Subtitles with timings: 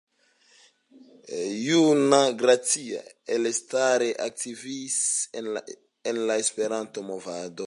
[1.65, 2.11] Juan
[2.41, 3.01] Gracia
[3.35, 4.97] elstare aktivis
[5.41, 7.59] en la Esperanto movado.